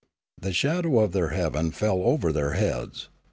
[0.39, 3.07] The shadow of their heaven fell over their heads.